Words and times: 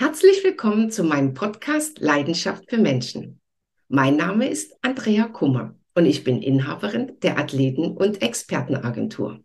Herzlich 0.00 0.42
willkommen 0.42 0.90
zu 0.90 1.04
meinem 1.04 1.34
Podcast 1.34 1.98
Leidenschaft 1.98 2.70
für 2.70 2.78
Menschen. 2.78 3.38
Mein 3.88 4.16
Name 4.16 4.48
ist 4.48 4.74
Andrea 4.80 5.28
Kummer 5.28 5.74
und 5.94 6.06
ich 6.06 6.24
bin 6.24 6.40
Inhaberin 6.40 7.18
der 7.20 7.38
Athleten- 7.38 7.98
und 7.98 8.22
Expertenagentur. 8.22 9.40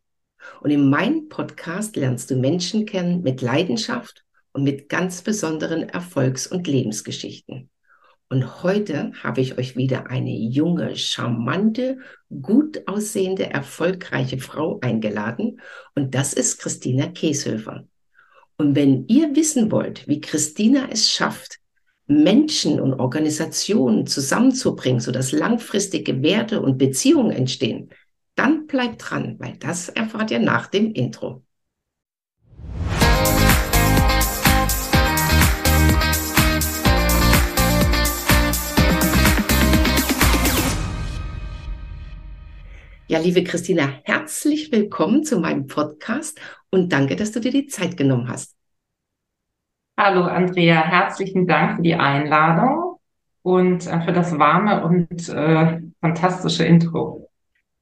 Und 0.62 0.72
in 0.72 0.90
meinem 0.90 1.28
Podcast 1.28 1.98
lernst 1.98 2.32
du 2.32 2.38
Menschen 2.38 2.86
kennen 2.86 3.22
mit 3.22 3.42
Leidenschaft 3.42 4.24
und 4.54 4.64
mit 4.64 4.88
ganz 4.88 5.24
besonderen 5.24 5.90
Erfolgs- 5.90 6.48
und 6.48 6.68
Lebensgeschichten. 6.68 7.70
Und 8.30 8.64
heute 8.64 9.12
habe 9.22 9.42
ich 9.42 9.58
euch 9.58 9.76
wieder 9.76 10.10
eine 10.10 10.32
junge, 10.32 10.96
charmante, 10.96 11.98
gut 12.30 12.88
aussehende, 12.88 13.50
erfolgreiche 13.50 14.38
Frau 14.38 14.80
eingeladen. 14.80 15.60
Und 15.96 16.16
das 16.16 16.32
ist 16.32 16.60
Christina 16.60 17.08
Käshöfer. 17.08 17.84
Und 18.58 18.76
wenn 18.76 19.08
ihr 19.08 19.36
wissen 19.36 19.72
wollt, 19.72 20.08
wie 20.08 20.22
Christina 20.22 20.88
es 20.90 21.10
schafft, 21.12 21.60
Menschen 22.08 22.80
und 22.80 22.94
Organisationen 22.94 24.06
zusammenzubringen, 24.06 25.00
sodass 25.00 25.32
langfristige 25.32 26.22
Werte 26.22 26.62
und 26.62 26.78
Beziehungen 26.78 27.32
entstehen, 27.32 27.90
dann 28.36 28.68
bleibt 28.68 29.10
dran, 29.10 29.36
weil 29.40 29.58
das 29.58 29.90
erfahrt 29.90 30.32
ihr 30.32 30.40
nach 30.40 30.68
dem 30.68 30.94
Intro. 30.94 31.45
Ja, 43.08 43.20
liebe 43.20 43.44
Christina, 43.44 43.88
herzlich 44.04 44.72
willkommen 44.72 45.24
zu 45.24 45.40
meinem 45.40 45.68
Podcast 45.68 46.42
und 46.72 46.92
danke, 46.92 47.16
dass 47.16 47.32
du 47.32 47.40
dir 47.40 47.52
die 47.52 47.68
Zeit 47.68 47.98
genommen 47.98 48.28
hast. 48.30 48.56
Hallo 49.96 50.24
Andrea, 50.24 50.84
herzlichen 50.84 51.46
Dank 51.46 51.76
für 51.76 51.84
die 51.84 51.94
Einladung 51.94 52.98
und 53.44 53.86
äh, 53.86 54.02
für 54.02 54.12
das 54.12 54.40
warme 54.40 54.84
und 54.84 55.30
äh, 55.30 55.82
fantastische 56.02 56.66
Intro. 56.66 57.30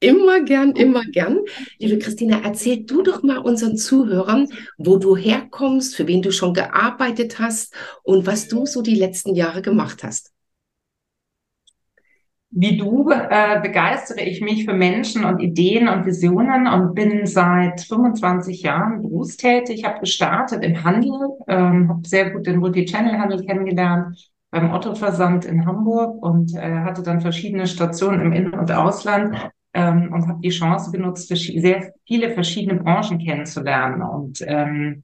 Immer 0.01 0.41
gern, 0.41 0.73
immer 0.73 1.03
gern. 1.05 1.39
Liebe 1.79 1.99
Christina, 1.99 2.41
erzähl 2.43 2.83
du 2.83 3.01
doch 3.01 3.23
mal 3.23 3.37
unseren 3.37 3.77
Zuhörern, 3.77 4.49
wo 4.77 4.97
du 4.97 5.15
herkommst, 5.15 5.95
für 5.95 6.05
wen 6.05 6.21
du 6.21 6.33
schon 6.33 6.53
gearbeitet 6.53 7.39
hast 7.39 7.73
und 8.03 8.27
was 8.27 8.49
du 8.49 8.65
so 8.65 8.81
die 8.81 8.95
letzten 8.95 9.35
Jahre 9.35 9.61
gemacht 9.61 10.03
hast. 10.03 10.32
Wie 12.55 12.77
du 12.77 13.09
äh, 13.09 13.59
begeistere 13.61 14.21
ich 14.21 14.39
mich 14.39 14.65
für 14.65 14.75
Menschen 14.75 15.25
und 15.25 15.39
Ideen 15.39 15.87
und 15.87 16.05
Visionen 16.05 16.67
und 16.67 16.93
bin 16.93 17.25
seit 17.25 17.81
25 17.81 18.61
Jahren 18.61 19.01
berufstätig. 19.01 19.83
habe 19.85 20.01
gestartet 20.01 20.63
im 20.63 20.83
Handel, 20.83 21.29
ähm, 21.47 21.89
habe 21.89 22.07
sehr 22.07 22.29
gut 22.29 22.45
den 22.45 22.59
Multi-Channel-Handel 22.59 23.43
kennengelernt 23.45 24.29
beim 24.51 24.71
Otto-Versand 24.71 25.45
in 25.45 25.65
Hamburg 25.65 26.21
und 26.21 26.53
äh, 26.55 26.81
hatte 26.81 27.01
dann 27.01 27.21
verschiedene 27.21 27.65
Stationen 27.65 28.21
im 28.21 28.33
In- 28.33 28.53
und 28.53 28.71
Ausland 28.71 29.35
ähm, 29.73 30.13
und 30.13 30.27
habe 30.27 30.41
die 30.41 30.49
Chance 30.49 30.91
genutzt, 30.91 31.29
sehr 31.29 31.93
viele 32.05 32.29
verschiedene 32.29 32.79
Branchen 32.79 33.17
kennenzulernen. 33.17 34.03
Und 34.03 34.43
ähm, 34.45 35.03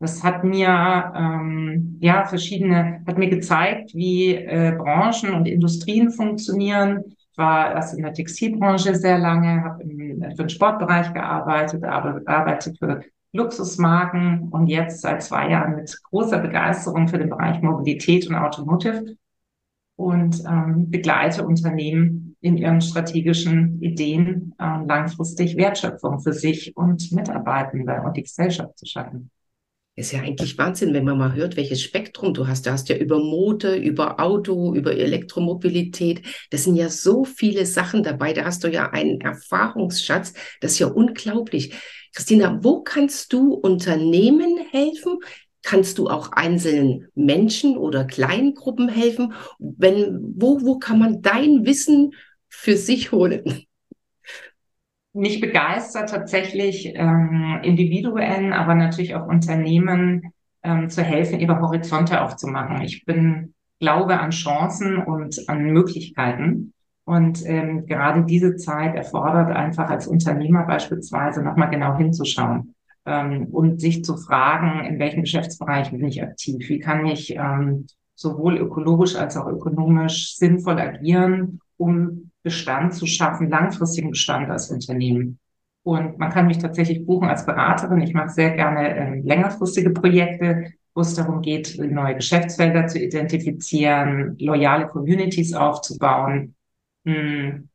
das 0.00 0.24
hat 0.24 0.44
mir 0.44 1.12
ähm, 1.14 1.98
ja 2.00 2.24
verschiedene, 2.24 3.02
hat 3.06 3.18
mir 3.18 3.28
gezeigt, 3.28 3.94
wie 3.94 4.34
äh, 4.34 4.74
Branchen 4.76 5.34
und 5.34 5.46
Industrien 5.46 6.10
funktionieren. 6.10 7.04
Ich 7.30 7.36
war 7.36 7.74
erst 7.74 7.96
in 7.96 8.02
der 8.02 8.14
Textilbranche 8.14 8.94
sehr 8.94 9.18
lange, 9.18 9.62
habe 9.62 9.84
für 9.84 10.42
den 10.42 10.48
Sportbereich 10.48 11.12
gearbeitet, 11.12 11.84
aber 11.84 12.22
arbeitet 12.24 12.78
für 12.78 13.02
Luxusmarken 13.32 14.48
und 14.48 14.68
jetzt 14.68 15.02
seit 15.02 15.22
zwei 15.22 15.50
Jahren 15.50 15.76
mit 15.76 15.94
großer 16.10 16.38
Begeisterung 16.38 17.06
für 17.06 17.18
den 17.18 17.28
Bereich 17.28 17.60
Mobilität 17.60 18.26
und 18.26 18.36
Automotive 18.36 19.16
und 19.96 20.42
ähm, 20.48 20.90
begleite 20.90 21.46
Unternehmen 21.46 22.36
in 22.40 22.56
ihren 22.56 22.80
strategischen 22.80 23.82
Ideen 23.82 24.54
äh, 24.58 24.84
langfristig 24.86 25.58
Wertschöpfung 25.58 26.20
für 26.20 26.32
sich 26.32 26.74
und 26.74 27.12
Mitarbeitende 27.12 28.00
und 28.02 28.16
die 28.16 28.22
Gesellschaft 28.22 28.78
zu 28.78 28.86
schaffen. 28.86 29.30
Ist 29.96 30.12
ja 30.12 30.20
eigentlich 30.20 30.56
Wahnsinn, 30.56 30.94
wenn 30.94 31.04
man 31.04 31.18
mal 31.18 31.34
hört, 31.34 31.56
welches 31.56 31.82
Spektrum 31.82 32.32
du 32.32 32.46
hast. 32.46 32.64
Du 32.64 32.70
hast 32.70 32.88
ja 32.88 32.96
über 32.96 33.18
Motor, 33.18 33.72
über 33.72 34.20
Auto, 34.20 34.74
über 34.74 34.94
Elektromobilität. 34.94 36.22
Das 36.50 36.64
sind 36.64 36.76
ja 36.76 36.88
so 36.88 37.24
viele 37.24 37.66
Sachen 37.66 38.02
dabei. 38.02 38.32
Da 38.32 38.44
hast 38.44 38.64
du 38.64 38.68
ja 38.68 38.90
einen 38.90 39.20
Erfahrungsschatz. 39.20 40.32
Das 40.60 40.72
ist 40.72 40.78
ja 40.78 40.86
unglaublich. 40.86 41.74
Christina, 42.14 42.58
wo 42.62 42.82
kannst 42.82 43.32
du 43.32 43.52
Unternehmen 43.52 44.58
helfen? 44.70 45.18
Kannst 45.62 45.98
du 45.98 46.08
auch 46.08 46.32
einzelnen 46.32 47.08
Menschen 47.14 47.76
oder 47.76 48.04
kleinen 48.04 48.54
Gruppen 48.54 48.88
helfen? 48.88 49.34
Wenn, 49.58 50.18
wo, 50.36 50.62
wo 50.62 50.78
kann 50.78 50.98
man 50.98 51.20
dein 51.20 51.66
Wissen 51.66 52.12
für 52.48 52.76
sich 52.76 53.12
holen? 53.12 53.66
Mich 55.12 55.40
begeistert 55.40 56.10
tatsächlich 56.10 56.92
ähm, 56.94 57.60
Individuen, 57.62 58.52
aber 58.52 58.74
natürlich 58.74 59.14
auch 59.14 59.26
Unternehmen 59.26 60.32
ähm, 60.62 60.88
zu 60.88 61.02
helfen, 61.02 61.40
ihre 61.40 61.60
Horizonte 61.60 62.22
aufzumachen. 62.22 62.82
Ich 62.82 63.04
bin, 63.04 63.54
glaube 63.80 64.20
an 64.20 64.30
Chancen 64.30 64.98
und 64.98 65.48
an 65.48 65.64
Möglichkeiten. 65.64 66.72
Und 67.04 67.44
ähm, 67.44 67.86
gerade 67.86 68.24
diese 68.24 68.56
Zeit 68.56 68.94
erfordert 68.94 69.50
einfach 69.56 69.88
als 69.90 70.06
Unternehmer 70.06 70.64
beispielsweise 70.64 71.42
nochmal 71.42 71.70
genau 71.70 71.96
hinzuschauen 71.96 72.74
ähm, 73.04 73.46
und 73.50 73.80
sich 73.80 74.04
zu 74.04 74.16
fragen, 74.16 74.84
in 74.84 74.98
welchem 75.00 75.22
Geschäftsbereich 75.22 75.90
bin 75.90 76.04
ich 76.04 76.22
aktiv? 76.22 76.68
Wie 76.68 76.78
kann 76.78 77.06
ich 77.06 77.34
ähm, 77.34 77.86
sowohl 78.14 78.58
ökologisch 78.58 79.16
als 79.16 79.36
auch 79.36 79.48
ökonomisch 79.48 80.36
sinnvoll 80.36 80.78
agieren, 80.78 81.60
um 81.78 82.29
Bestand 82.42 82.94
zu 82.94 83.06
schaffen, 83.06 83.50
langfristigen 83.50 84.10
Bestand 84.10 84.50
als 84.50 84.70
Unternehmen. 84.70 85.38
Und 85.82 86.18
man 86.18 86.30
kann 86.30 86.46
mich 86.46 86.58
tatsächlich 86.58 87.06
buchen 87.06 87.28
als 87.28 87.46
Beraterin. 87.46 88.00
Ich 88.02 88.12
mache 88.12 88.28
sehr 88.28 88.50
gerne 88.50 88.94
äh, 88.94 89.20
längerfristige 89.20 89.90
Projekte, 89.90 90.72
wo 90.94 91.00
es 91.00 91.14
darum 91.14 91.40
geht, 91.40 91.78
neue 91.78 92.16
Geschäftsfelder 92.16 92.86
zu 92.86 92.98
identifizieren, 92.98 94.36
loyale 94.38 94.88
Communities 94.88 95.54
aufzubauen. 95.54 96.54
Hm. 97.04 97.68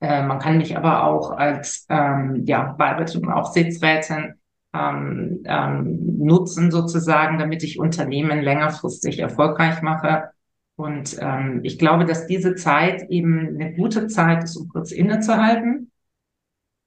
Äh, 0.00 0.22
man 0.22 0.38
kann 0.38 0.58
mich 0.58 0.76
aber 0.76 1.04
auch 1.04 1.30
als 1.30 1.86
ähm, 1.88 2.44
ja, 2.46 2.74
Beirätin 2.78 3.26
und 3.26 3.32
Aufsichtsrätin 3.32 4.34
ähm, 4.74 5.42
ähm, 5.44 6.18
nutzen 6.18 6.70
sozusagen, 6.70 7.38
damit 7.38 7.62
ich 7.62 7.78
Unternehmen 7.78 8.40
längerfristig 8.40 9.18
erfolgreich 9.18 9.82
mache 9.82 10.30
und 10.76 11.16
ähm, 11.20 11.60
ich 11.62 11.78
glaube, 11.78 12.04
dass 12.04 12.26
diese 12.26 12.54
Zeit 12.54 13.08
eben 13.08 13.56
eine 13.58 13.74
gute 13.74 14.08
Zeit 14.08 14.44
ist, 14.44 14.56
um 14.56 14.68
kurz 14.68 14.92
innezuhalten 14.92 15.90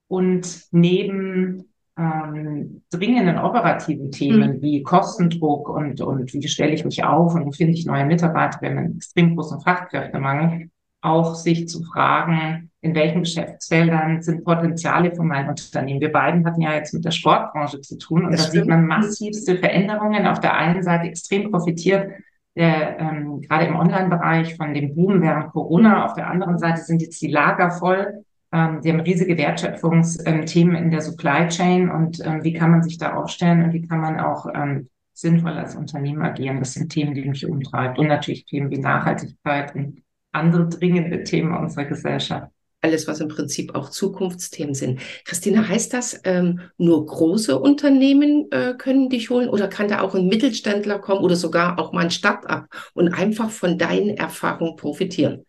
und 0.08 0.68
neben 0.72 1.66
ähm, 1.98 2.84
dringenden 2.92 3.40
operativen 3.40 4.12
Themen 4.12 4.58
mhm. 4.58 4.62
wie 4.62 4.84
Kostendruck 4.84 5.70
und, 5.70 6.02
und 6.02 6.34
wie 6.34 6.48
stelle 6.48 6.74
ich 6.74 6.86
mich 6.86 7.04
auf 7.04 7.34
und 7.34 7.46
wo 7.46 7.52
finde 7.52 7.74
ich 7.74 7.86
neue 7.86 8.06
Mitarbeiter, 8.06 8.60
wenn 8.62 8.76
man 8.76 8.96
extrem 8.96 9.36
großen 9.36 9.60
Fachkräftemangel, 9.62 10.70
auch 11.02 11.34
sich 11.34 11.68
zu 11.68 11.84
fragen, 11.84 12.70
in 12.82 12.94
welchen 12.94 13.22
Geschäftsfeldern 13.22 14.22
sind 14.22 14.44
Potenziale 14.44 15.16
von 15.16 15.28
meinem 15.28 15.50
Unternehmen. 15.50 16.00
Wir 16.00 16.12
beiden 16.12 16.46
hatten 16.46 16.62
ja 16.62 16.74
jetzt 16.74 16.94
mit 16.94 17.06
der 17.06 17.12
Sportbranche 17.12 17.82
zu 17.82 17.98
tun 17.98 18.26
und 18.26 18.32
das 18.34 18.46
da 18.46 18.52
sieht 18.52 18.68
man 18.68 18.86
massivste 18.86 19.58
Veränderungen. 19.58 20.28
Auf 20.28 20.40
der 20.40 20.56
einen 20.56 20.84
Seite 20.84 21.08
extrem 21.08 21.52
profitiert 21.52 22.12
der 22.60 23.00
ähm, 23.00 23.42
gerade 23.42 23.66
im 23.66 23.78
Online-Bereich 23.78 24.58
von 24.58 24.74
dem 24.74 24.94
Boom 24.94 25.22
während 25.22 25.52
Corona. 25.54 26.06
Auf 26.06 26.14
der 26.14 26.30
anderen 26.30 26.60
Seite 26.60 26.82
sind 26.82 27.02
jetzt 27.02 27.22
die 27.22 27.32
Lager 27.32 27.72
voll. 27.72 28.26
Ähm, 28.52 28.82
die 28.82 28.92
haben 28.92 29.00
riesige 29.00 29.38
Wertschöpfungsthemen 29.38 30.76
in 30.76 30.92
der 30.92 31.02
Supply 31.02 31.48
Chain 31.48 31.90
und 31.90 32.20
ähm, 32.26 32.44
wie 32.44 32.52
kann 32.52 32.72
man 32.72 32.84
sich 32.84 32.98
da 32.98 33.14
aufstellen 33.14 33.64
und 33.64 33.74
wie 33.74 33.88
kann 33.88 34.02
man 34.02 34.20
auch 34.20 34.46
ähm, 34.54 34.90
sinnvoll 35.14 35.54
als 35.54 35.76
Unternehmen 35.76 36.22
agieren. 36.22 36.60
Das 36.60 36.74
sind 36.74 36.92
Themen, 36.92 37.14
die 37.14 37.24
mich 37.24 37.48
umtreibt 37.48 37.98
und 37.98 38.08
natürlich 38.08 38.46
Themen 38.46 38.70
wie 38.72 38.80
Nachhaltigkeit 38.80 39.74
und 39.74 40.04
andere 40.34 40.68
dringende 40.68 41.24
Themen 41.24 41.56
unserer 41.56 41.86
Gesellschaft 41.86 42.52
alles, 42.82 43.08
was 43.08 43.20
im 43.20 43.28
Prinzip 43.28 43.76
auch 43.76 43.90
Zukunftsthemen 43.90 44.74
sind. 44.74 45.02
Christina, 45.26 45.68
heißt 45.68 45.94
das, 45.94 46.20
ähm, 46.24 46.62
nur 46.78 47.06
große 47.06 47.60
Unternehmen 47.60 48.48
äh, 48.52 48.74
können 48.78 49.10
dich 49.10 49.30
holen 49.30 49.50
oder 49.50 49.68
kann 49.68 49.88
da 49.88 50.02
auch 50.02 50.16
ein 50.16 50.28
Mittelständler 50.28 51.00
kommen 51.00 51.22
oder 51.22 51.36
sogar 51.36 51.78
auch 51.80 51.92
mal 51.92 52.06
ein 52.06 52.12
Start-up 52.12 52.68
und 52.94 53.10
einfach 53.10 53.50
von 53.50 53.78
deinen 53.78 54.18
Erfahrungen 54.18 54.76
profitieren? 54.76 55.46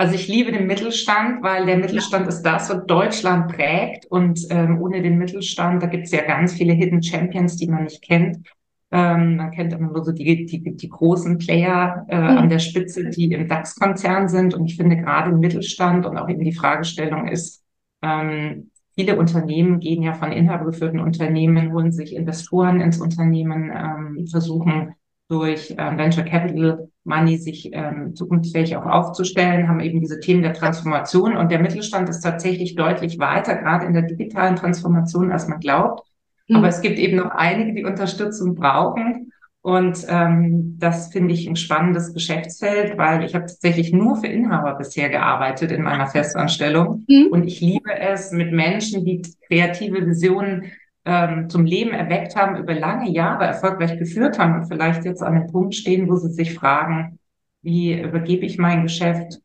Also 0.00 0.14
ich 0.14 0.28
liebe 0.28 0.52
den 0.52 0.68
Mittelstand, 0.68 1.42
weil 1.42 1.66
der 1.66 1.76
Mittelstand 1.76 2.28
ist 2.28 2.42
das, 2.42 2.70
was 2.70 2.86
Deutschland 2.86 3.52
prägt. 3.52 4.06
Und 4.06 4.46
ähm, 4.50 4.80
ohne 4.80 5.02
den 5.02 5.18
Mittelstand, 5.18 5.82
da 5.82 5.88
gibt 5.88 6.04
es 6.04 6.12
ja 6.12 6.22
ganz 6.22 6.52
viele 6.52 6.72
Hidden 6.72 7.02
Champions, 7.02 7.56
die 7.56 7.66
man 7.66 7.82
nicht 7.82 8.02
kennt. 8.02 8.46
Ähm, 8.90 9.36
man 9.36 9.50
kennt 9.50 9.72
immer 9.72 9.90
nur 9.90 10.04
so 10.04 10.12
die, 10.12 10.46
die, 10.46 10.76
die 10.76 10.88
großen 10.88 11.38
Player 11.38 12.06
äh, 12.08 12.16
mhm. 12.16 12.38
an 12.38 12.48
der 12.48 12.58
Spitze, 12.58 13.10
die 13.10 13.30
im 13.32 13.46
DAX-Konzern 13.46 14.28
sind. 14.28 14.54
Und 14.54 14.64
ich 14.64 14.76
finde 14.76 14.96
gerade 14.96 15.30
im 15.30 15.40
Mittelstand 15.40 16.06
und 16.06 16.16
auch 16.16 16.28
eben 16.28 16.42
die 16.42 16.54
Fragestellung 16.54 17.28
ist, 17.28 17.62
ähm, 18.02 18.70
viele 18.94 19.16
Unternehmen 19.16 19.80
gehen 19.80 20.02
ja 20.02 20.14
von 20.14 20.32
inhabergeführten 20.32 21.00
Unternehmen, 21.00 21.72
holen 21.72 21.92
sich 21.92 22.14
Investoren 22.14 22.80
ins 22.80 22.98
Unternehmen, 23.00 23.70
ähm, 23.74 24.26
versuchen 24.26 24.94
durch 25.28 25.74
ähm, 25.76 25.98
Venture 25.98 26.24
Capital 26.24 26.88
Money 27.04 27.36
sich 27.36 27.70
ähm, 27.72 28.14
zukunftsfähig 28.14 28.76
auch 28.76 28.86
aufzustellen, 28.86 29.68
haben 29.68 29.80
eben 29.80 30.00
diese 30.00 30.20
Themen 30.20 30.42
der 30.42 30.54
Transformation. 30.54 31.36
Und 31.36 31.50
der 31.50 31.58
Mittelstand 31.58 32.08
ist 32.08 32.20
tatsächlich 32.20 32.74
deutlich 32.74 33.18
weiter, 33.18 33.56
gerade 33.56 33.86
in 33.86 33.92
der 33.92 34.02
digitalen 34.02 34.56
Transformation, 34.56 35.30
als 35.30 35.46
man 35.46 35.60
glaubt. 35.60 36.07
Mhm. 36.48 36.56
Aber 36.56 36.68
es 36.68 36.80
gibt 36.80 36.98
eben 36.98 37.16
noch 37.16 37.30
einige, 37.30 37.74
die 37.74 37.84
Unterstützung 37.84 38.54
brauchen. 38.54 39.32
Und 39.60 40.06
ähm, 40.08 40.76
das 40.78 41.08
finde 41.08 41.34
ich 41.34 41.48
ein 41.48 41.56
spannendes 41.56 42.14
Geschäftsfeld, 42.14 42.96
weil 42.96 43.24
ich 43.24 43.34
habe 43.34 43.46
tatsächlich 43.46 43.92
nur 43.92 44.16
für 44.16 44.28
Inhaber 44.28 44.74
bisher 44.76 45.08
gearbeitet 45.08 45.72
in 45.72 45.82
meiner 45.82 46.06
Festanstellung. 46.06 47.04
Mhm. 47.08 47.28
Und 47.30 47.46
ich 47.46 47.60
liebe 47.60 47.92
es, 47.98 48.30
mit 48.32 48.52
Menschen, 48.52 49.04
die 49.04 49.22
kreative 49.46 50.06
Visionen 50.06 50.72
ähm, 51.04 51.50
zum 51.50 51.64
Leben 51.64 51.90
erweckt 51.90 52.36
haben, 52.36 52.56
über 52.56 52.74
lange 52.74 53.10
Jahre 53.10 53.44
erfolgreich 53.44 53.98
geführt 53.98 54.38
haben 54.38 54.54
und 54.54 54.68
vielleicht 54.68 55.04
jetzt 55.04 55.22
an 55.22 55.34
dem 55.34 55.46
Punkt 55.48 55.74
stehen, 55.74 56.08
wo 56.08 56.16
sie 56.16 56.32
sich 56.32 56.54
fragen, 56.54 57.18
wie 57.62 58.00
übergebe 58.00 58.46
ich 58.46 58.58
mein 58.58 58.82
Geschäft? 58.84 59.40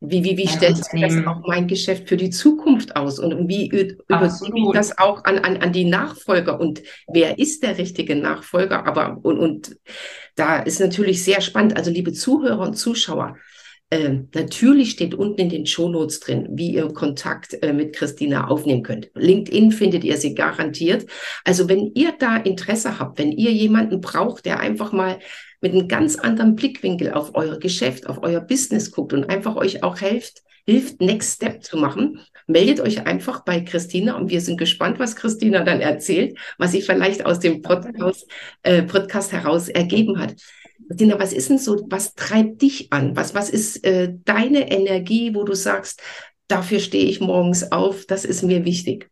Wie, 0.00 0.22
wie, 0.22 0.36
wie 0.36 0.46
stellt 0.46 0.76
sich 0.76 1.00
das 1.00 1.26
auch 1.26 1.42
mein 1.46 1.66
Geschäft 1.66 2.08
für 2.08 2.16
die 2.16 2.30
Zukunft 2.30 2.94
aus? 2.94 3.18
Und 3.18 3.48
wie 3.48 3.66
übergebe 3.66 4.58
ich 4.58 4.72
das 4.72 4.96
auch 4.96 5.24
an, 5.24 5.38
an, 5.38 5.56
an 5.56 5.72
die 5.72 5.86
Nachfolger? 5.86 6.60
Und 6.60 6.82
wer 7.08 7.38
ist 7.38 7.64
der 7.64 7.78
richtige 7.78 8.14
Nachfolger? 8.14 8.86
Aber, 8.86 9.18
und, 9.22 9.38
und 9.38 9.76
da 10.36 10.60
ist 10.60 10.78
natürlich 10.78 11.24
sehr 11.24 11.40
spannend. 11.40 11.76
Also, 11.76 11.90
liebe 11.90 12.12
Zuhörer 12.12 12.60
und 12.60 12.74
Zuschauer, 12.74 13.36
äh, 13.90 14.20
natürlich 14.34 14.90
steht 14.90 15.14
unten 15.14 15.40
in 15.40 15.48
den 15.48 15.66
Shownotes 15.66 16.20
drin, 16.20 16.46
wie 16.52 16.74
ihr 16.74 16.88
Kontakt 16.92 17.60
äh, 17.62 17.72
mit 17.72 17.96
Christina 17.96 18.46
aufnehmen 18.46 18.82
könnt. 18.82 19.10
LinkedIn 19.14 19.72
findet 19.72 20.04
ihr 20.04 20.18
sie 20.18 20.34
garantiert. 20.34 21.06
Also 21.44 21.68
wenn 21.68 21.92
ihr 21.94 22.12
da 22.18 22.36
Interesse 22.36 22.98
habt, 22.98 23.18
wenn 23.18 23.32
ihr 23.32 23.50
jemanden 23.50 24.00
braucht, 24.00 24.44
der 24.44 24.60
einfach 24.60 24.92
mal 24.92 25.18
mit 25.60 25.72
einem 25.72 25.88
ganz 25.88 26.16
anderen 26.16 26.54
Blickwinkel 26.54 27.12
auf 27.12 27.34
euer 27.34 27.58
Geschäft, 27.58 28.06
auf 28.06 28.22
euer 28.22 28.40
Business 28.40 28.90
guckt 28.90 29.12
und 29.12 29.28
einfach 29.28 29.56
euch 29.56 29.82
auch 29.82 29.98
hilft, 29.98 30.42
hilft, 30.66 31.00
Next 31.00 31.36
Step 31.36 31.62
zu 31.64 31.78
machen, 31.78 32.20
meldet 32.46 32.80
euch 32.80 33.06
einfach 33.06 33.44
bei 33.44 33.60
Christina 33.60 34.16
und 34.16 34.30
wir 34.30 34.40
sind 34.40 34.58
gespannt, 34.58 34.98
was 34.98 35.16
Christina 35.16 35.64
dann 35.64 35.80
erzählt, 35.80 36.38
was 36.58 36.72
sie 36.72 36.82
vielleicht 36.82 37.24
aus 37.24 37.40
dem 37.40 37.62
Podcast, 37.62 38.26
äh, 38.62 38.82
Podcast 38.82 39.32
heraus 39.32 39.68
ergeben 39.68 40.18
hat. 40.18 40.34
Christina, 40.88 41.18
was 41.18 41.32
ist 41.32 41.50
denn 41.50 41.58
so, 41.58 41.86
was 41.90 42.14
treibt 42.14 42.62
dich 42.62 42.92
an? 42.92 43.16
Was, 43.16 43.34
was 43.34 43.50
ist 43.50 43.84
äh, 43.84 44.14
deine 44.24 44.70
Energie, 44.70 45.34
wo 45.34 45.44
du 45.44 45.54
sagst, 45.54 46.02
dafür 46.48 46.80
stehe 46.80 47.06
ich 47.06 47.20
morgens 47.20 47.72
auf, 47.72 48.06
das 48.06 48.24
ist 48.24 48.42
mir 48.42 48.64
wichtig? 48.64 49.10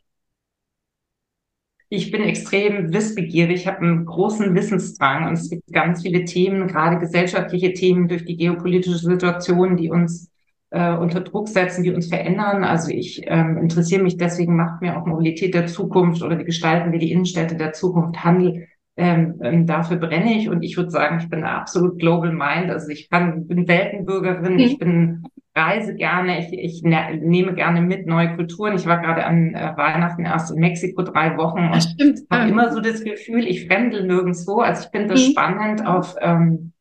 Ich 1.88 2.10
bin 2.10 2.22
extrem 2.22 2.92
wissbegierig, 2.92 3.60
ich 3.60 3.66
habe 3.66 3.78
einen 3.78 4.06
großen 4.06 4.54
Wissensdrang 4.54 5.28
und 5.28 5.34
es 5.34 5.48
gibt 5.48 5.72
ganz 5.72 6.02
viele 6.02 6.24
Themen, 6.24 6.66
gerade 6.66 6.98
gesellschaftliche 6.98 7.72
Themen 7.72 8.08
durch 8.08 8.24
die 8.24 8.36
geopolitische 8.36 8.98
Situation, 8.98 9.76
die 9.76 9.90
uns 9.90 10.28
äh, 10.70 10.96
unter 10.96 11.20
Druck 11.20 11.48
setzen, 11.48 11.84
die 11.84 11.92
uns 11.92 12.08
verändern. 12.08 12.64
Also 12.64 12.90
ich 12.90 13.22
ähm, 13.26 13.56
interessiere 13.58 14.02
mich 14.02 14.16
deswegen, 14.16 14.56
macht 14.56 14.82
mir 14.82 14.98
auch 14.98 15.06
Mobilität 15.06 15.54
der 15.54 15.66
Zukunft 15.66 16.22
oder 16.22 16.38
wie 16.38 16.44
gestalten 16.44 16.90
wir 16.90 16.98
die 16.98 17.12
Innenstädte 17.12 17.54
der 17.54 17.72
Zukunft, 17.72 18.24
Handel 18.24 18.66
ähm, 18.96 19.38
ähm, 19.42 19.66
dafür 19.66 19.98
brenne 19.98 20.38
ich 20.38 20.48
und 20.48 20.62
ich 20.62 20.76
würde 20.76 20.90
sagen, 20.90 21.18
ich 21.20 21.28
bin 21.28 21.44
absolut 21.44 21.98
global 21.98 22.32
mind. 22.32 22.70
Also 22.70 22.88
ich 22.88 23.10
kann, 23.10 23.46
bin 23.46 23.68
Weltenbürgerin, 23.68 24.54
mhm. 24.54 24.58
ich 24.58 24.78
bin 24.78 25.22
reise 25.56 25.94
gerne, 25.94 26.38
ich, 26.40 26.52
ich 26.52 26.82
ne, 26.82 27.18
nehme 27.20 27.54
gerne 27.54 27.80
mit 27.80 28.06
neue 28.06 28.36
Kulturen. 28.36 28.76
Ich 28.76 28.86
war 28.86 29.00
gerade 29.00 29.24
an 29.24 29.54
äh, 29.54 29.72
Weihnachten 29.76 30.24
erst 30.24 30.50
in 30.50 30.60
Mexiko 30.60 31.02
drei 31.02 31.36
Wochen 31.38 31.70
und 31.72 32.26
habe 32.30 32.48
immer 32.48 32.72
so 32.72 32.80
das 32.80 33.02
Gefühl, 33.02 33.46
ich 33.46 33.66
fremdel 33.66 34.06
nirgendwo. 34.06 34.60
Also 34.60 34.84
ich 34.84 34.90
finde 34.90 35.14
es 35.14 35.28
mhm. 35.28 35.30
spannend, 35.32 35.86
auf 35.86 36.14
ähm, 36.20 36.72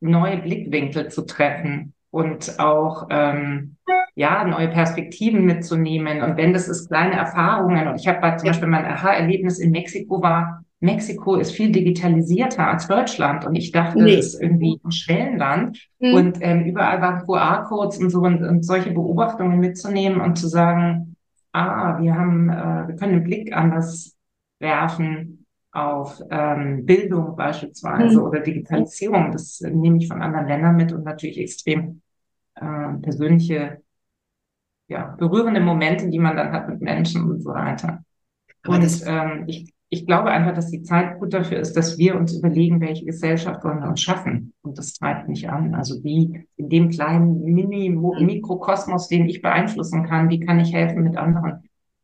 neue 0.00 0.38
Blickwinkel 0.38 1.08
zu 1.08 1.22
treffen 1.22 1.94
und 2.10 2.58
auch 2.58 3.06
ähm, 3.10 3.76
ja 4.14 4.44
neue 4.44 4.68
Perspektiven 4.68 5.44
mitzunehmen. 5.44 6.22
Und 6.22 6.36
wenn 6.36 6.52
das 6.52 6.68
ist 6.68 6.88
kleine 6.88 7.14
Erfahrungen 7.14 7.88
und 7.88 8.00
ich 8.00 8.08
habe 8.08 8.36
zum 8.36 8.48
Beispiel 8.48 8.68
mein 8.68 8.84
Aha-Erlebnis 8.84 9.58
in 9.60 9.70
Mexiko 9.70 10.20
war 10.20 10.64
Mexiko 10.80 11.36
ist 11.36 11.52
viel 11.52 11.72
digitalisierter 11.72 12.68
als 12.68 12.86
Deutschland 12.86 13.44
und 13.44 13.56
ich 13.56 13.72
dachte, 13.72 14.02
nee. 14.02 14.16
das 14.16 14.26
ist 14.26 14.42
irgendwie 14.42 14.80
ein 14.84 14.92
Schwellenland 14.92 15.88
mhm. 15.98 16.14
und 16.14 16.38
ähm, 16.40 16.64
überall 16.66 17.00
waren 17.00 17.24
QR-Codes 17.26 17.98
und 17.98 18.10
so 18.10 18.20
und, 18.20 18.44
und, 18.44 18.64
solche 18.64 18.92
Beobachtungen 18.92 19.58
mitzunehmen 19.58 20.20
und 20.20 20.38
zu 20.38 20.46
sagen, 20.46 21.16
ah, 21.52 22.00
wir 22.00 22.14
haben, 22.14 22.48
äh, 22.48 22.88
wir 22.88 22.96
können 22.96 23.14
den 23.14 23.24
Blick 23.24 23.52
anders 23.52 24.16
werfen 24.60 25.46
auf 25.72 26.22
ähm, 26.30 26.86
Bildung 26.86 27.34
beispielsweise 27.34 28.18
mhm. 28.18 28.24
oder 28.24 28.40
Digitalisierung. 28.40 29.32
Das 29.32 29.60
äh, 29.60 29.70
nehme 29.70 29.98
ich 29.98 30.06
von 30.06 30.22
anderen 30.22 30.46
Ländern 30.46 30.76
mit 30.76 30.92
und 30.92 31.04
natürlich 31.04 31.38
extrem 31.38 32.02
äh, 32.54 32.94
persönliche, 33.02 33.82
ja, 34.86 35.16
berührende 35.18 35.60
Momente, 35.60 36.08
die 36.08 36.20
man 36.20 36.36
dann 36.36 36.52
hat 36.52 36.68
mit 36.68 36.80
Menschen 36.80 37.28
und 37.28 37.42
so 37.42 37.50
weiter. 37.50 38.04
Und 38.66 39.02
ähm, 39.06 39.44
ich 39.46 39.72
ich 39.90 40.06
glaube 40.06 40.30
einfach, 40.30 40.54
dass 40.54 40.70
die 40.70 40.82
Zeit 40.82 41.18
gut 41.18 41.32
dafür 41.32 41.60
ist, 41.60 41.74
dass 41.74 41.96
wir 41.96 42.16
uns 42.16 42.36
überlegen, 42.36 42.80
welche 42.80 43.06
Gesellschaft 43.06 43.64
wollen 43.64 43.80
wir 43.80 43.88
uns 43.88 44.02
schaffen. 44.02 44.52
Und 44.60 44.76
das 44.76 44.92
treibt 44.94 45.28
mich 45.28 45.48
an. 45.48 45.74
Also 45.74 46.02
wie 46.04 46.46
in 46.56 46.68
dem 46.68 46.90
kleinen 46.90 47.42
Mini-Mikrokosmos, 47.42 49.08
den 49.08 49.28
ich 49.28 49.40
beeinflussen 49.40 50.04
kann, 50.04 50.28
wie 50.28 50.40
kann 50.40 50.60
ich 50.60 50.74
helfen 50.74 51.04
mit 51.04 51.16
anderen? 51.16 51.62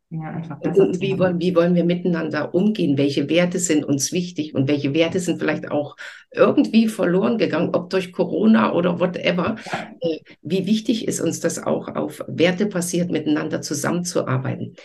Ja, 0.09 0.29
einfach 0.29 0.61
und 0.61 1.01
wie 1.01 1.17
wollen, 1.19 1.39
wie 1.41 1.55
wollen 1.55 1.75
wir 1.75 1.83
miteinander 1.83 2.53
umgehen? 2.53 2.97
Welche 2.97 3.27
Werte 3.27 3.59
sind 3.59 3.83
uns 3.83 4.11
wichtig 4.11 4.53
und 4.53 4.67
welche 4.67 4.93
Werte 4.93 5.19
sind 5.19 5.39
vielleicht 5.39 5.69
auch 5.71 5.95
irgendwie 6.31 6.87
verloren 6.87 7.37
gegangen, 7.37 7.71
ob 7.73 7.89
durch 7.89 8.13
Corona 8.13 8.73
oder 8.73 8.99
whatever? 8.99 9.55
Äh, 9.99 10.19
wie 10.41 10.67
wichtig 10.67 11.07
ist 11.07 11.21
uns 11.21 11.39
das 11.39 11.61
auch, 11.61 11.87
auf 11.95 12.23
Werte 12.27 12.67
basiert 12.67 13.11
miteinander 13.11 13.61
zusammenzuarbeiten? 13.61 14.75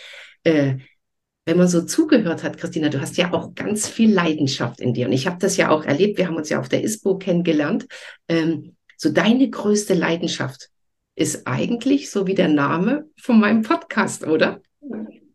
Äh, 1.44 1.50
wenn 1.50 1.58
man 1.58 1.68
so 1.68 1.82
zugehört 1.82 2.42
hat, 2.42 2.58
Christina, 2.58 2.88
du 2.88 3.00
hast 3.00 3.16
ja 3.16 3.32
auch 3.32 3.54
ganz 3.54 3.88
viel 3.88 4.12
Leidenschaft 4.12 4.80
in 4.80 4.94
dir. 4.94 5.06
Und 5.06 5.12
ich 5.12 5.26
habe 5.26 5.38
das 5.38 5.56
ja 5.56 5.70
auch 5.70 5.84
erlebt. 5.84 6.18
Wir 6.18 6.26
haben 6.26 6.36
uns 6.36 6.48
ja 6.48 6.60
auf 6.60 6.68
der 6.68 6.82
ISPO 6.82 7.18
kennengelernt. 7.18 7.86
Ähm, 8.28 8.76
so 8.96 9.10
deine 9.10 9.48
größte 9.48 9.94
Leidenschaft 9.94 10.68
ist 11.16 11.46
eigentlich 11.46 12.10
so 12.10 12.26
wie 12.26 12.34
der 12.34 12.48
Name 12.48 13.06
von 13.20 13.40
meinem 13.40 13.62
Podcast, 13.62 14.26
oder? 14.26 14.60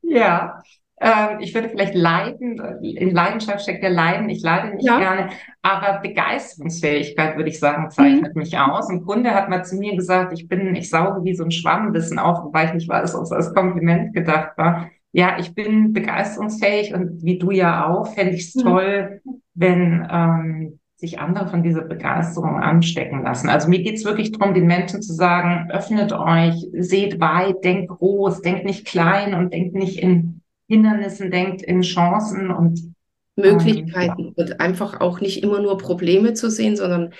Ja, 0.02 0.62
ähm, 1.02 1.40
ich 1.42 1.54
würde 1.54 1.70
vielleicht 1.70 1.94
leiden, 1.94 2.60
in 2.82 3.14
Leidenschaft 3.14 3.62
steckt 3.62 3.84
ja 3.84 3.90
Leiden, 3.90 4.30
ich 4.30 4.42
leide 4.42 4.76
nicht 4.76 4.86
ja. 4.86 4.98
gerne, 4.98 5.30
aber 5.62 6.00
Begeisterungsfähigkeit, 6.00 7.36
würde 7.36 7.50
ich 7.50 7.60
sagen, 7.60 7.90
zeichnet 7.92 8.36
mhm. 8.36 8.42
mich 8.42 8.58
aus. 8.58 8.90
Ein 8.90 9.04
Kunde 9.04 9.32
hat 9.32 9.50
mal 9.50 9.64
zu 9.64 9.76
mir 9.76 9.96
gesagt, 9.96 10.32
ich 10.34 10.48
bin, 10.48 10.74
ich 10.76 10.90
sauge 10.90 11.24
wie 11.24 11.36
so 11.36 11.44
ein 11.44 11.52
Schwammwissen 11.52 12.18
auf, 12.18 12.44
wobei 12.44 12.66
ich 12.66 12.74
nicht 12.74 12.88
weiß, 12.88 13.14
ob 13.16 13.24
es 13.24 13.32
als 13.32 13.54
Kompliment 13.54 14.14
gedacht 14.14 14.58
war 14.58 14.90
ja, 15.16 15.38
ich 15.40 15.56
bin 15.56 15.94
begeisterungsfähig 15.94 16.94
und 16.94 17.24
wie 17.24 17.40
du 17.40 17.50
ja 17.50 17.88
auch, 17.88 18.14
fände 18.14 18.36
ich 18.36 18.50
es 18.50 18.56
mhm. 18.56 18.62
toll, 18.64 19.22
wenn 19.54 20.06
ähm, 20.12 20.80
sich 20.98 21.20
andere 21.20 21.48
von 21.48 21.64
dieser 21.64 21.84
Begeisterung 21.84 22.58
anstecken 22.58 23.24
lassen. 23.24 23.48
Also 23.48 23.70
mir 23.70 23.82
geht 23.82 23.96
es 23.96 24.04
wirklich 24.04 24.34
darum, 24.34 24.54
den 24.54 24.68
Menschen 24.68 25.02
zu 25.02 25.14
sagen, 25.14 25.72
öffnet 25.72 26.12
euch, 26.12 26.68
seht 26.74 27.22
weit, 27.22 27.64
denkt 27.64 27.92
groß, 27.92 28.42
denkt 28.42 28.66
nicht 28.66 28.86
klein 28.86 29.36
und 29.36 29.54
denkt 29.54 29.74
nicht 29.74 30.00
in 30.00 30.42
Hindernissen, 30.68 31.32
denkt 31.32 31.62
in 31.62 31.80
Chancen 31.80 32.52
und 32.52 32.94
Möglichkeiten 33.38 34.22
ähm, 34.22 34.34
und 34.36 34.60
einfach 34.60 35.00
auch 35.00 35.22
nicht 35.22 35.42
immer 35.44 35.62
nur 35.62 35.78
Probleme 35.78 36.34
zu 36.34 36.50
sehen, 36.50 36.76
sondern 36.76 37.14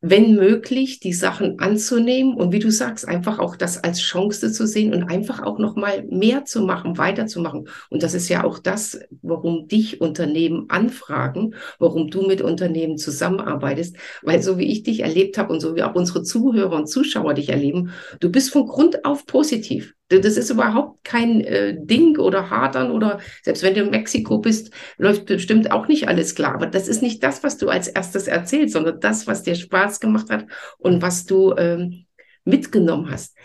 wenn 0.00 0.36
möglich, 0.36 1.00
die 1.00 1.12
Sachen 1.12 1.58
anzunehmen 1.58 2.34
und 2.34 2.52
wie 2.52 2.60
du 2.60 2.70
sagst, 2.70 3.06
einfach 3.08 3.40
auch 3.40 3.56
das 3.56 3.82
als 3.82 4.00
Chance 4.00 4.52
zu 4.52 4.66
sehen 4.66 4.94
und 4.94 5.02
einfach 5.04 5.42
auch 5.42 5.58
noch 5.58 5.74
mal 5.74 6.04
mehr 6.04 6.44
zu 6.44 6.62
machen, 6.62 6.98
weiterzumachen. 6.98 7.68
Und 7.90 8.02
das 8.04 8.14
ist 8.14 8.28
ja 8.28 8.44
auch 8.44 8.60
das, 8.60 9.00
warum 9.22 9.66
dich 9.66 10.00
Unternehmen 10.00 10.66
anfragen, 10.68 11.54
warum 11.80 12.10
du 12.10 12.22
mit 12.22 12.42
Unternehmen 12.42 12.96
zusammenarbeitest, 12.96 13.96
weil 14.22 14.40
so 14.40 14.56
wie 14.58 14.70
ich 14.70 14.84
dich 14.84 15.00
erlebt 15.00 15.36
habe 15.36 15.52
und 15.52 15.60
so 15.60 15.74
wie 15.74 15.82
auch 15.82 15.96
unsere 15.96 16.22
Zuhörer 16.22 16.76
und 16.76 16.86
Zuschauer 16.86 17.34
dich 17.34 17.48
erleben, 17.48 17.90
du 18.20 18.30
bist 18.30 18.50
von 18.50 18.66
Grund 18.66 19.04
auf 19.04 19.26
positiv. 19.26 19.97
Das 20.08 20.38
ist 20.38 20.48
überhaupt 20.50 21.04
kein 21.04 21.42
äh, 21.42 21.76
Ding 21.78 22.18
oder 22.18 22.48
Hadern 22.48 22.90
oder 22.90 23.20
selbst 23.42 23.62
wenn 23.62 23.74
du 23.74 23.82
in 23.82 23.90
Mexiko 23.90 24.38
bist, 24.38 24.72
läuft 24.96 25.26
bestimmt 25.26 25.70
auch 25.70 25.86
nicht 25.86 26.08
alles 26.08 26.34
klar. 26.34 26.54
Aber 26.54 26.66
das 26.66 26.88
ist 26.88 27.02
nicht 27.02 27.22
das, 27.22 27.42
was 27.42 27.58
du 27.58 27.68
als 27.68 27.88
erstes 27.88 28.26
erzählst, 28.26 28.72
sondern 28.72 29.00
das, 29.00 29.26
was 29.26 29.42
dir 29.42 29.54
Spaß 29.54 30.00
gemacht 30.00 30.30
hat 30.30 30.46
und 30.78 31.02
was 31.02 31.26
du 31.26 31.54
ähm, 31.56 32.06
mitgenommen 32.44 33.10
hast. 33.10 33.36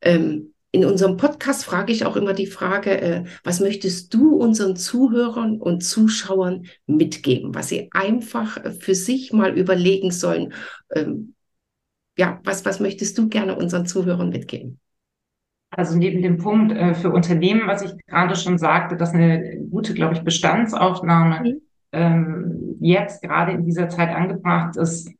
Ähm, 0.00 0.54
in 0.70 0.84
unserem 0.84 1.16
Podcast 1.16 1.64
frage 1.64 1.92
ich 1.92 2.04
auch 2.04 2.16
immer 2.16 2.34
die 2.34 2.46
Frage, 2.46 3.00
äh, 3.00 3.24
was 3.42 3.60
möchtest 3.60 4.12
du 4.12 4.36
unseren 4.36 4.76
Zuhörern 4.76 5.60
und 5.60 5.82
Zuschauern 5.82 6.66
mitgeben, 6.86 7.54
was 7.54 7.68
sie 7.68 7.88
einfach 7.92 8.58
für 8.78 8.94
sich 8.94 9.32
mal 9.32 9.56
überlegen 9.56 10.10
sollen? 10.10 10.52
Ähm, 10.94 11.34
ja, 12.18 12.40
was, 12.44 12.64
was 12.64 12.78
möchtest 12.78 13.16
du 13.18 13.28
gerne 13.28 13.56
unseren 13.56 13.86
Zuhörern 13.86 14.28
mitgeben? 14.28 14.78
Also 15.70 15.96
neben 15.96 16.22
dem 16.22 16.38
Punkt 16.38 16.72
äh, 16.72 16.94
für 16.94 17.10
Unternehmen, 17.10 17.66
was 17.66 17.82
ich 17.82 17.92
gerade 18.06 18.36
schon 18.36 18.58
sagte, 18.58 18.96
dass 18.96 19.12
eine 19.12 19.58
gute, 19.70 19.94
glaube 19.94 20.14
ich, 20.14 20.22
Bestandsaufnahme 20.22 21.40
mhm. 21.40 21.60
ähm, 21.92 22.76
jetzt 22.80 23.22
gerade 23.22 23.52
in 23.52 23.64
dieser 23.64 23.88
Zeit 23.88 24.14
angebracht 24.14 24.76
ist, 24.76 25.10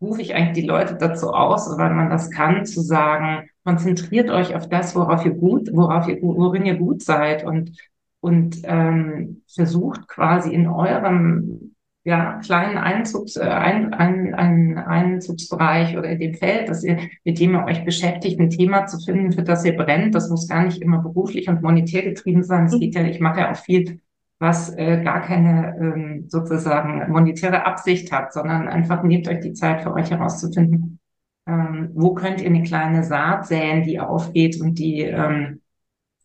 rufe 0.00 0.22
ich 0.22 0.34
eigentlich 0.34 0.64
die 0.64 0.68
Leute 0.68 0.96
dazu 0.96 1.32
aus, 1.32 1.76
weil 1.78 1.94
man 1.94 2.10
das 2.10 2.30
kann, 2.30 2.64
zu 2.66 2.80
sagen, 2.80 3.48
konzentriert 3.64 4.30
euch 4.30 4.54
auf 4.54 4.68
das, 4.68 4.94
worauf 4.94 5.24
ihr 5.24 5.34
gut, 5.34 5.70
worauf 5.72 6.08
ihr, 6.08 6.20
worin 6.22 6.66
ihr 6.66 6.76
gut 6.76 7.02
seid 7.02 7.44
und, 7.44 7.76
und 8.20 8.58
ähm, 8.64 9.42
versucht 9.52 10.06
quasi 10.08 10.52
in 10.52 10.68
eurem 10.68 11.73
ja, 12.04 12.38
kleinen 12.44 12.76
Einzugs, 12.76 13.36
äh, 13.36 13.44
ein, 13.44 13.94
ein, 13.94 14.34
ein 14.34 14.76
Einzugsbereich 14.78 15.96
oder 15.96 16.10
in 16.10 16.20
dem 16.20 16.34
Feld, 16.34 16.68
dass 16.68 16.84
ihr, 16.84 16.98
mit 17.24 17.40
dem 17.40 17.54
ihr 17.54 17.64
euch 17.64 17.84
beschäftigt, 17.84 18.38
ein 18.38 18.50
Thema 18.50 18.86
zu 18.86 18.98
finden, 18.98 19.32
für 19.32 19.42
das 19.42 19.64
ihr 19.64 19.74
brennt. 19.74 20.14
Das 20.14 20.28
muss 20.28 20.46
gar 20.46 20.64
nicht 20.64 20.82
immer 20.82 20.98
beruflich 20.98 21.48
und 21.48 21.62
monetär 21.62 22.02
getrieben 22.02 22.42
sein. 22.42 22.66
Es 22.66 22.78
geht 22.78 22.94
ja, 22.94 23.02
ich 23.04 23.20
mache 23.20 23.40
ja 23.40 23.52
auch 23.52 23.56
viel, 23.56 24.00
was 24.38 24.74
äh, 24.76 25.02
gar 25.02 25.22
keine 25.22 25.76
ähm, 25.80 26.24
sozusagen 26.28 27.10
monetäre 27.10 27.64
Absicht 27.64 28.12
hat, 28.12 28.34
sondern 28.34 28.68
einfach 28.68 29.02
nehmt 29.02 29.26
euch 29.26 29.40
die 29.40 29.54
Zeit 29.54 29.82
für 29.82 29.94
euch 29.94 30.10
herauszufinden, 30.10 31.00
ähm, 31.48 31.90
wo 31.94 32.12
könnt 32.12 32.42
ihr 32.42 32.48
eine 32.48 32.64
kleine 32.64 33.04
Saat 33.04 33.46
säen, 33.46 33.82
die 33.82 33.98
aufgeht 33.98 34.60
und 34.60 34.78
die 34.78 35.00
ähm, 35.00 35.62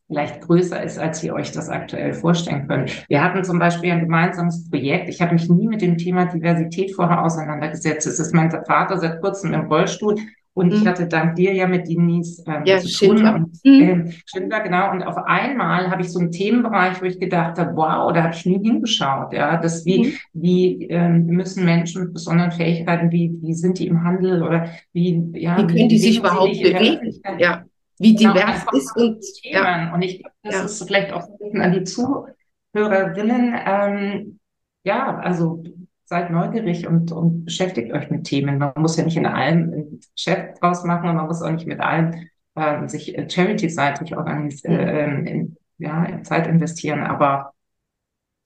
vielleicht 0.09 0.41
größer 0.41 0.81
ist, 0.83 0.97
als 0.97 1.23
ihr 1.23 1.33
euch 1.33 1.51
das 1.51 1.69
aktuell 1.69 2.13
vorstellen 2.13 2.67
könnt. 2.67 3.05
Wir 3.07 3.23
hatten 3.23 3.43
zum 3.43 3.59
Beispiel 3.59 3.91
ein 3.91 4.01
gemeinsames 4.01 4.67
Projekt. 4.67 5.07
Ich 5.07 5.21
habe 5.21 5.33
mich 5.33 5.47
nie 5.49 5.67
mit 5.67 5.81
dem 5.81 5.97
Thema 5.97 6.25
Diversität 6.25 6.95
vorher 6.95 7.23
auseinandergesetzt. 7.23 8.07
Es 8.07 8.19
ist 8.19 8.33
mein 8.33 8.49
Vater 8.49 8.97
seit 8.97 9.21
kurzem 9.21 9.53
im 9.53 9.67
Rollstuhl 9.67 10.15
und 10.55 10.73
ich 10.73 10.81
mhm. 10.81 10.87
hatte 10.87 11.07
dank 11.07 11.35
dir 11.35 11.53
ja 11.53 11.67
mit 11.67 11.87
Denise 11.87 12.43
ähm, 12.47 12.63
ja, 12.65 12.79
zu 12.79 13.05
tun. 13.05 13.23
Und, 13.23 13.59
äh, 13.63 14.11
Schindler, 14.25 14.61
genau. 14.61 14.91
Und 14.91 15.03
auf 15.03 15.17
einmal 15.17 15.91
habe 15.91 16.01
ich 16.01 16.11
so 16.11 16.19
einen 16.19 16.31
Themenbereich, 16.31 16.99
wo 16.99 17.05
ich 17.05 17.19
gedacht 17.19 17.59
habe, 17.59 17.75
wow, 17.75 18.11
da 18.11 18.23
habe 18.23 18.33
ich 18.33 18.45
nie 18.47 18.59
hingeschaut. 18.63 19.31
Ja, 19.31 19.57
das 19.57 19.85
wie, 19.85 20.07
mhm. 20.07 20.13
wie 20.33 20.87
ähm, 20.89 21.27
müssen 21.27 21.65
Menschen 21.65 22.05
mit 22.05 22.13
besonderen 22.13 22.51
Fähigkeiten, 22.51 23.11
wie, 23.11 23.37
wie 23.41 23.53
sind 23.53 23.77
die 23.77 23.85
im 23.85 24.03
Handel 24.03 24.41
oder 24.41 24.65
wie, 24.91 25.31
ja, 25.35 25.55
wie 25.59 25.67
können 25.67 25.87
die 25.87 25.99
sich 25.99 26.17
überhaupt 26.17 26.51
bewegen? 26.51 27.21
Ja 27.37 27.63
wie 27.99 28.15
genau, 28.15 28.33
divers 28.33 28.65
ist 28.73 28.95
und 28.95 29.23
ja. 29.43 29.93
Und 29.93 30.01
ich 30.01 30.19
glaube, 30.19 30.35
das 30.43 30.55
ja. 30.55 30.63
ist 30.63 30.83
vielleicht 30.83 31.13
auch 31.13 31.27
an 31.53 31.71
die 31.73 31.83
Zuhörerinnen. 31.83 33.55
Ähm, 33.65 34.39
ja, 34.83 35.17
also 35.17 35.63
seid 36.05 36.31
neugierig 36.31 36.87
und, 36.87 37.11
und 37.11 37.45
beschäftigt 37.45 37.93
euch 37.93 38.09
mit 38.09 38.23
Themen. 38.23 38.57
Man 38.57 38.73
muss 38.77 38.97
ja 38.97 39.03
nicht 39.03 39.17
in 39.17 39.27
allem 39.27 39.71
ein 39.71 39.99
Geschäft 40.15 40.61
draus 40.61 40.83
machen 40.83 41.09
und 41.09 41.17
man 41.17 41.27
muss 41.27 41.43
auch 41.43 41.51
nicht 41.51 41.67
mit 41.67 41.79
allem 41.79 42.27
ähm, 42.55 42.87
sich 42.87 43.15
äh, 43.15 43.29
charity-seitig 43.29 44.17
organisieren, 44.17 44.79
äh, 45.27 45.31
in, 45.31 45.57
ja, 45.77 46.05
in 46.05 46.23
Zeit 46.23 46.47
investieren. 46.47 47.03
Aber 47.03 47.53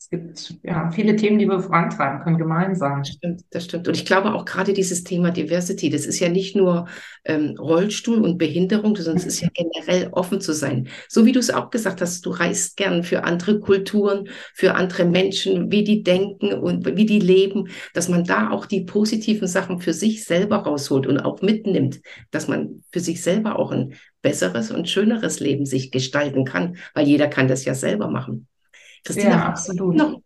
es 0.03 0.09
gibt 0.09 0.59
ja 0.63 0.91
viele 0.91 1.15
Themen, 1.15 1.39
die 1.39 1.47
wir 1.47 1.61
vorantreiben 1.61 2.19
können, 2.19 2.37
gemeinsam. 2.37 2.99
Das 2.99 3.13
stimmt, 3.13 3.45
das 3.51 3.63
stimmt. 3.63 3.87
Und 3.87 3.95
ich 3.95 4.05
glaube 4.05 4.33
auch 4.33 4.43
gerade 4.43 4.73
dieses 4.73 5.05
Thema 5.05 5.31
Diversity, 5.31 5.89
das 5.89 6.05
ist 6.05 6.19
ja 6.19 6.27
nicht 6.27 6.57
nur 6.57 6.89
ähm, 7.23 7.55
Rollstuhl 7.57 8.21
und 8.21 8.37
Behinderung, 8.37 8.97
sondern 8.97 9.15
es 9.15 9.25
ist 9.25 9.39
ja 9.39 9.47
generell 9.53 10.09
offen 10.11 10.41
zu 10.41 10.53
sein. 10.53 10.89
So 11.07 11.25
wie 11.25 11.31
du 11.31 11.39
es 11.39 11.51
auch 11.51 11.69
gesagt 11.69 12.01
hast, 12.01 12.25
du 12.25 12.31
reist 12.31 12.75
gern 12.75 13.03
für 13.03 13.23
andere 13.23 13.61
Kulturen, 13.61 14.27
für 14.53 14.75
andere 14.75 15.05
Menschen, 15.05 15.71
wie 15.71 15.85
die 15.85 16.03
denken 16.03 16.53
und 16.53 16.85
wie 16.97 17.05
die 17.05 17.21
leben, 17.21 17.69
dass 17.93 18.09
man 18.09 18.25
da 18.25 18.49
auch 18.49 18.65
die 18.65 18.81
positiven 18.81 19.47
Sachen 19.47 19.79
für 19.79 19.93
sich 19.93 20.25
selber 20.25 20.57
rausholt 20.57 21.07
und 21.07 21.19
auch 21.19 21.41
mitnimmt, 21.41 22.01
dass 22.29 22.49
man 22.49 22.83
für 22.91 22.99
sich 22.99 23.23
selber 23.23 23.57
auch 23.57 23.71
ein 23.71 23.93
besseres 24.21 24.69
und 24.69 24.89
schöneres 24.89 25.39
Leben 25.39 25.65
sich 25.65 25.91
gestalten 25.91 26.43
kann, 26.43 26.75
weil 26.93 27.07
jeder 27.07 27.27
kann 27.27 27.47
das 27.47 27.63
ja 27.63 27.73
selber 27.73 28.09
machen. 28.09 28.47
Christina, 29.03 29.29
ja, 29.29 29.45
absolut. 29.45 29.95
Noch 29.95 30.21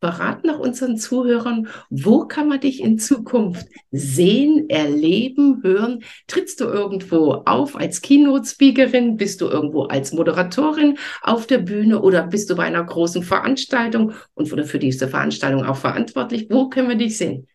verrat 0.00 0.44
nach 0.44 0.58
unseren 0.58 0.96
Zuhörern, 0.96 1.68
wo 1.90 2.26
kann 2.26 2.48
man 2.48 2.60
dich 2.60 2.80
in 2.80 2.98
Zukunft 2.98 3.66
sehen, 3.90 4.68
erleben, 4.68 5.60
hören? 5.62 6.02
Trittst 6.26 6.60
du 6.60 6.64
irgendwo 6.64 7.42
auf 7.44 7.76
als 7.76 8.00
Keynote-Speakerin? 8.00 9.16
Bist 9.16 9.40
du 9.40 9.46
irgendwo 9.46 9.82
als 9.84 10.12
Moderatorin 10.12 10.98
auf 11.22 11.46
der 11.46 11.58
Bühne 11.58 12.00
oder 12.00 12.26
bist 12.26 12.48
du 12.50 12.56
bei 12.56 12.64
einer 12.64 12.82
großen 12.82 13.22
Veranstaltung 13.22 14.12
und 14.34 14.50
wurde 14.50 14.64
für 14.64 14.78
diese 14.78 15.08
Veranstaltung 15.08 15.64
auch 15.64 15.76
verantwortlich? 15.76 16.46
Wo 16.50 16.68
können 16.68 16.88
wir 16.88 16.96
dich 16.96 17.18
sehen? 17.18 17.46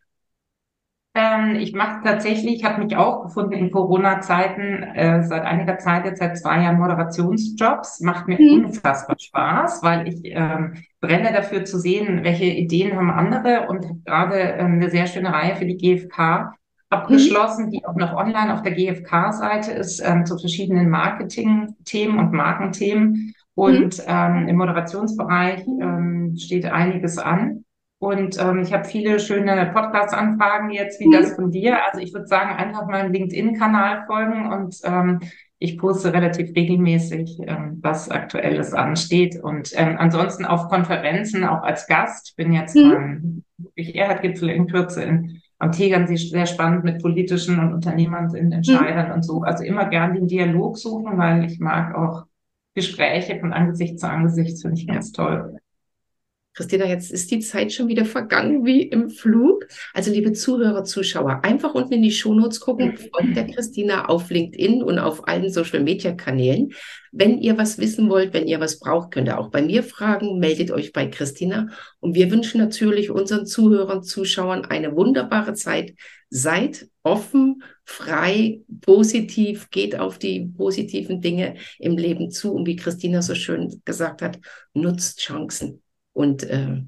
Ähm, 1.17 1.55
ich 1.55 1.71
mache 1.71 2.01
tatsächlich, 2.03 2.55
ich 2.55 2.65
habe 2.65 2.83
mich 2.83 2.97
auch 2.97 3.23
gefunden 3.23 3.53
in 3.53 3.71
Corona-Zeiten, 3.71 4.83
äh, 4.83 5.23
seit 5.23 5.43
einiger 5.43 5.77
Zeit, 5.77 6.03
jetzt 6.03 6.19
seit 6.19 6.37
zwei 6.37 6.61
Jahren 6.61 6.77
Moderationsjobs. 6.77 8.01
Macht 8.01 8.27
mir 8.27 8.37
mhm. 8.37 8.65
unfassbar 8.65 9.15
Spaß, 9.17 9.81
weil 9.81 10.09
ich 10.09 10.19
ähm, 10.25 10.73
brenne 10.99 11.31
dafür 11.31 11.63
zu 11.63 11.79
sehen, 11.79 12.25
welche 12.25 12.43
Ideen 12.43 12.97
haben 12.97 13.09
andere 13.09 13.67
und 13.69 13.85
habe 13.85 13.99
gerade 14.03 14.35
ähm, 14.35 14.73
eine 14.73 14.89
sehr 14.89 15.07
schöne 15.07 15.31
Reihe 15.31 15.55
für 15.55 15.65
die 15.65 15.77
GfK 15.77 16.53
abgeschlossen, 16.89 17.67
mhm. 17.67 17.71
die 17.71 17.85
auch 17.85 17.95
noch 17.95 18.13
online 18.13 18.53
auf 18.53 18.61
der 18.61 18.73
GfK-Seite 18.73 19.71
ist, 19.71 20.01
ähm, 20.05 20.25
zu 20.25 20.37
verschiedenen 20.37 20.89
Marketing-Themen 20.89 22.19
und 22.19 22.33
Markenthemen. 22.33 23.33
Und 23.57 24.05
mhm. 24.05 24.49
im 24.49 24.57
Moderationsbereich 24.57 25.65
ähm, 25.65 26.35
steht 26.37 26.65
einiges 26.65 27.17
an. 27.17 27.63
Und 27.99 28.37
ähm, 28.39 28.59
ich 28.59 28.73
habe 28.73 28.85
viele 28.85 29.19
schöne 29.19 29.71
Podcast-Anfragen 29.73 30.69
jetzt, 30.69 30.99
wie 30.99 31.07
mhm. 31.07 31.11
das 31.13 31.33
von 31.33 31.51
dir. 31.51 31.77
Also 31.85 32.01
ich 32.01 32.13
würde 32.13 32.27
sagen, 32.27 32.55
einfach 32.55 32.87
meinem 32.87 33.11
LinkedIn-Kanal 33.11 34.05
folgen 34.05 34.51
und 34.51 34.77
ähm, 34.83 35.21
ich 35.59 35.77
poste 35.77 36.13
relativ 36.13 36.53
regelmäßig, 36.55 37.39
ähm, 37.47 37.79
was 37.81 38.09
Aktuelles 38.09 38.73
ansteht. 38.73 39.41
Und 39.41 39.71
ähm, 39.75 39.95
ansonsten 39.97 40.45
auf 40.45 40.67
Konferenzen, 40.67 41.45
auch 41.45 41.63
als 41.63 41.87
Gast. 41.87 42.29
Ich 42.29 42.35
bin 42.35 42.51
jetzt 42.51 42.75
mhm. 42.75 43.43
beim 43.75 43.85
Erhard-Gipfel 43.95 44.49
in 44.49 44.67
Kürze 44.67 45.03
in, 45.03 45.41
am 45.57 45.71
Tegernsee 45.71 46.17
sehr 46.17 46.45
spannend 46.45 46.83
mit 46.83 47.01
politischen 47.01 47.59
und 47.59 47.73
Unternehmern, 47.73 48.29
und 48.29 48.51
Entscheidern 48.51 49.07
mhm. 49.07 49.13
und 49.13 49.23
so. 49.23 49.41
Also 49.41 49.63
immer 49.63 49.85
gern 49.85 50.13
den 50.13 50.27
Dialog 50.27 50.77
suchen, 50.77 51.17
weil 51.17 51.45
ich 51.45 51.59
mag 51.59 51.95
auch 51.95 52.25
Gespräche 52.75 53.39
von 53.39 53.53
Angesicht 53.53 53.99
zu 53.99 54.09
Angesicht, 54.09 54.61
finde 54.61 54.77
ich 54.77 54.87
ganz 54.87 55.13
toll. 55.13 55.57
Christina, 56.55 56.85
jetzt 56.85 57.11
ist 57.11 57.31
die 57.31 57.41
Zeit 57.41 57.73
schon 57.73 57.89
wieder 57.89 58.05
vergangen 58.05 58.65
wie 58.65 58.83
im 58.83 59.09
Flug. 59.09 59.67
Also 59.93 60.09
liebe 60.09 60.31
Zuhörer, 60.31 60.85
Zuschauer, 60.85 61.41
einfach 61.43 61.73
unten 61.73 61.95
in 61.95 62.01
die 62.01 62.11
Shownotes 62.11 62.61
gucken, 62.61 62.97
folgt 62.97 63.35
der 63.35 63.47
Christina 63.47 64.05
auf 64.05 64.29
LinkedIn 64.29 64.81
und 64.81 64.97
auf 64.97 65.27
allen 65.27 65.51
Social-Media-Kanälen. 65.51 66.71
Wenn 67.11 67.39
ihr 67.39 67.57
was 67.57 67.77
wissen 67.77 68.09
wollt, 68.09 68.33
wenn 68.33 68.47
ihr 68.47 68.61
was 68.61 68.79
braucht, 68.79 69.11
könnt 69.11 69.27
ihr 69.27 69.37
auch 69.37 69.49
bei 69.49 69.61
mir 69.61 69.83
fragen, 69.83 70.39
meldet 70.39 70.71
euch 70.71 70.93
bei 70.93 71.07
Christina. 71.07 71.67
Und 71.99 72.15
wir 72.15 72.31
wünschen 72.31 72.61
natürlich 72.61 73.11
unseren 73.11 73.45
Zuhörern, 73.45 74.03
Zuschauern 74.03 74.63
eine 74.63 74.95
wunderbare 74.95 75.55
Zeit. 75.55 75.93
Seid 76.29 76.87
offen, 77.03 77.63
frei, 77.83 78.61
positiv, 78.79 79.69
geht 79.71 79.99
auf 79.99 80.19
die 80.19 80.51
positiven 80.55 81.19
Dinge 81.19 81.55
im 81.79 81.97
Leben 81.97 82.31
zu. 82.31 82.53
Und 82.53 82.65
wie 82.65 82.77
Christina 82.77 83.21
so 83.21 83.35
schön 83.35 83.81
gesagt 83.83 84.21
hat, 84.21 84.39
nutzt 84.73 85.19
Chancen 85.19 85.81
und 86.15 86.43
äh, 86.43 86.81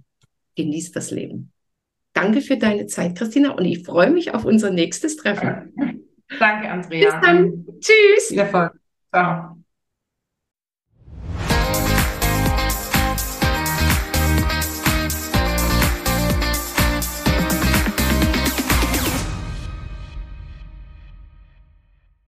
genießt 0.55 0.95
das 0.95 1.11
Leben. 1.11 1.51
Danke 2.13 2.41
für 2.41 2.57
deine 2.57 2.87
Zeit, 2.87 3.15
Christina, 3.15 3.51
und 3.51 3.65
ich 3.65 3.83
freue 3.83 4.09
mich 4.09 4.33
auf 4.33 4.43
unser 4.43 4.71
nächstes 4.71 5.17
Treffen. 5.17 5.73
Danke, 6.39 6.69
Andrea. 6.69 7.11
Bis 7.11 7.21
dann. 7.21 7.65
Tschüss. 7.79 8.29
Viel 8.29 8.39
Erfolg. 8.39 8.73
Ciao. 9.13 9.57